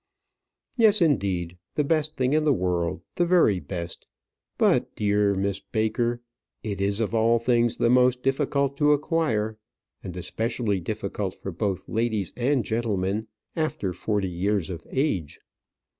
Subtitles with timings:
[0.79, 4.07] Yes, indeed, the best thing in the world the very best.
[4.57, 6.23] But, dear Miss Baker,
[6.63, 9.59] it is of all things the most difficult to acquire
[10.03, 15.39] and especially difficult for both ladies and gentlemen after forty years of age.